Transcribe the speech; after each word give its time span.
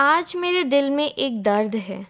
आज 0.00 0.36
मेरे 0.36 0.64
दिल 0.64 0.90
में 0.90 1.10
एक 1.10 1.42
दर्द 1.42 1.76
है। 1.76 2.06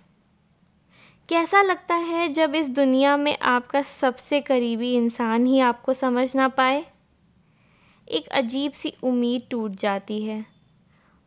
कैसा 1.29 1.63
लगता 1.63 1.95
है 1.95 2.33
जब 2.33 2.55
इस 2.55 2.69
दुनिया 2.71 3.17
में 3.17 3.39
आपका 3.39 3.83
सबसे 3.83 4.41
करीबी 4.41 4.95
इंसान 4.95 5.47
ही 5.47 5.61
आपको 5.61 5.93
समझ 5.93 6.35
ना 6.35 6.49
पाए? 6.49 6.85
एक 8.09 8.29
अजीब 8.29 8.73
सी 8.73 8.95
उम्मीद 9.03 9.43
टूट 9.51 9.71
जाती 9.71 10.23
है 10.23 10.47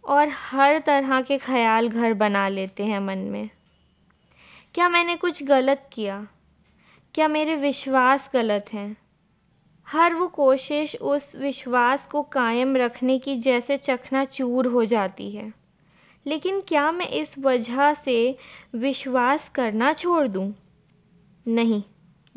और 0.05 0.29
हर 0.29 0.79
तरह 0.79 1.21
के 1.21 1.38
ख्याल 1.38 1.89
घर 1.89 2.13
बना 2.13 2.47
लेते 2.47 2.86
हैं 2.86 3.00
मन 3.00 3.18
में। 3.18 3.50
क्या 4.74 4.90
मैंने 4.90 5.16
कुछ 5.16 5.44
गलत 5.44 5.90
किया? 5.94 6.28
क्या 7.14 7.28
मेरे 7.28 7.56
विश्वास 7.56 8.32
गलत 8.34 8.66
हैं? 8.74 8.98
हर 9.88 10.16
वो 10.16 10.28
कोशिश 10.28 10.96
उस 10.96 11.36
विश्वास 11.36 12.06
को 12.06 12.22
कायम 12.22 12.76
रखने 12.76 13.20
की 13.20 13.36
जैसे 13.36 13.78
चखना 13.78 14.26
चूर 14.26 14.68
हो 14.68 14.86
जाती 14.86 15.32
है। 15.32 15.61
लेकिन 16.26 16.62
क्या 16.62 16.91
मैं 16.91 17.08
इस 17.08 17.38
वजह 17.40 17.94
से 17.94 18.38
विश्वास 18.76 19.50
करना 19.50 19.94
छोड़ 19.94 20.27
दूँ? 20.27 20.54
नहीं, 21.48 21.84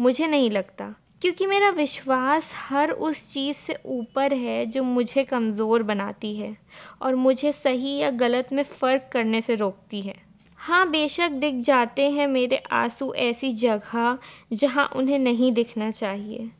मुझे 0.00 0.26
नहीं 0.26 0.50
लगता। 0.50 0.95
क्योंकि 1.22 1.46
मेरा 1.46 1.68
विश्वास 1.70 2.52
हर 2.54 2.90
उस 2.90 3.32
चीज़ 3.32 3.56
से 3.56 3.78
ऊपर 3.86 4.34
है 4.34 4.66
जो 4.66 4.82
मुझे 4.82 5.24
कमज़ोर 5.24 5.82
बनाती 5.82 6.36
है 6.36 6.56
और 7.02 7.14
मुझे 7.14 7.52
सही 7.52 7.96
या 7.96 8.10
गलत 8.10 8.52
में 8.52 8.62
फ़र्क 8.62 9.09
करने 9.12 9.40
से 9.40 9.54
रोकती 9.54 10.01
है। 10.01 10.14
हाँ 10.59 10.90
बेशक 10.90 11.30
दिख 11.30 11.54
जाते 11.54 12.10
हैं 12.10 12.26
मेरे 12.26 12.56
आँसू 12.56 13.12
ऐसी 13.14 13.52
जगह 13.52 14.18
जहाँ 14.52 14.88
उन्हें 14.96 15.18
नहीं 15.18 15.52
दिखना 15.52 15.90
चाहिए, 15.90 16.51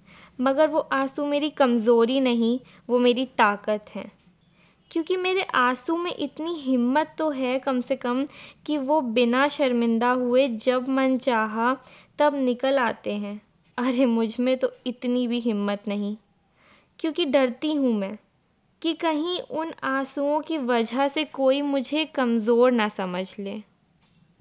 मगर 0.41 0.67
वो 0.67 0.79
आँसू 0.79 1.27
मेरी 1.27 1.51
कमज़ोरी 1.51 2.21
नहीं, 2.21 2.61
वो 2.89 2.99
मेरी 2.99 3.25
ताकत 3.25 3.85
है। 3.95 4.24
क्योंकि 4.91 5.17
मेरे 5.17 5.43
आँसू 5.43 5.97
में 5.97 6.15
इतनी 6.19 6.55
हिम्मत 6.55 7.15
तो 7.19 7.31
है 7.31 7.59
कम 7.59 7.81
से 7.81 7.97
कम 7.97 8.27
कि 8.67 8.79
वो 8.79 9.01
बिना 9.01 9.49
शर्मिंदा 9.49 10.11
हुए 10.11 10.49
जब 10.49 10.89
मन 10.89 11.19
चाहा 11.19 11.77
तब 12.19 12.35
निकल 12.35 12.79
आते 12.79 13.13
हैं। 13.13 13.41
अरे, 13.79 14.07
मुझमें 14.07 14.57
तो 14.57 14.73
इतनी 14.87 15.27
भी 15.29 15.41
हिम्मत 15.41 15.83
नहीं। 15.89 16.17
क्योंकि 16.99 17.25
डरती 17.25 17.73
हूँ 17.73 17.93
मैं 17.93 18.19
कि 18.83 18.93
कहीं 18.93 19.41
उन 19.41 19.73
आंसुओं 19.83 20.41
की 20.41 20.59
वजह 20.59 21.09
से 21.09 21.25
कोई 21.25 21.63
मुझे 21.63 22.05
कमज़ोर 22.05 22.73
ना 22.73 22.89
समझ 22.89 23.35
ले। 23.39 23.63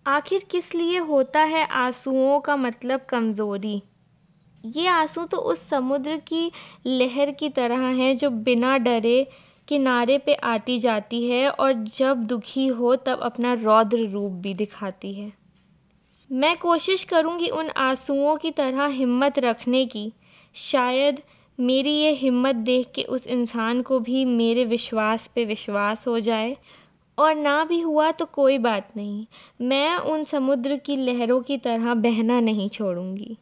आखिर 0.05 0.45
किस 0.51 0.75
लिए 0.75 0.97
होता 0.97 1.39
है 1.39 1.65
आंसुओं 1.65 2.39
का 2.39 2.55
मतलब 2.55 3.01
कमज़ोरी? 3.09 3.81
ये 4.65 4.87
आँसू 4.87 5.25
तो 5.25 5.37
उस 5.37 5.67
समुद्र 5.69 6.17
की 6.17 6.51
लहर 6.85 7.31
की 7.31 7.49
तरह 7.49 7.81
हैं 7.81 8.17
जो 8.17 8.29
बिना 8.29 8.77
डरे 8.77 9.27
किनारे 9.67 10.17
पे 10.17 10.33
आती 10.33 10.79
जाती 10.79 11.27
है 11.27 11.49
और 11.49 11.73
जब 11.73 12.23
दुखी 12.23 12.67
हो 12.67 12.95
तब 12.95 13.19
अपना 13.19 13.53
रौद्र 13.53 14.09
रूप 14.09 14.31
भी 14.31 14.53
दिखाती 14.53 15.13
है। 15.13 15.33
मैं 16.31 16.57
कोशिश 16.57 17.03
करूँगी 17.03 17.47
उन 17.47 17.69
आंसुओं 17.69 18.37
की 18.37 18.51
तरह 18.51 18.85
हिम्मत 18.85 19.39
रखने 19.39 19.85
की। 19.85 20.13
शायद 20.53 21.21
मेरी 21.59 21.91
ये 21.91 22.11
हिम्मत 22.11 22.55
देख 22.55 22.91
के 22.95 23.03
उस 23.03 23.27
इंसान 23.27 23.81
को 23.81 23.99
भी 23.99 24.25
मेरे 24.25 24.65
विश्वास 24.65 25.29
पे 25.35 25.45
विश्वास 25.45 26.07
हो 26.07 26.19
जाए। 26.19 26.57
और 27.17 27.35
ना 27.35 27.63
भी 27.63 27.79
हुआ 27.79 28.11
तो 28.11 28.25
कोई 28.25 28.57
बात 28.57 28.89
नहीं। 28.97 29.25
मैं 29.61 29.97
उन 29.97 30.23
समुद्र 30.23 30.77
की 30.77 30.95
लहरों 30.95 31.41
की 31.41 31.57
तरह 31.57 31.93
बहना 31.93 32.39
नहीं 32.39 32.69
छोड़ूँगी। 32.69 33.37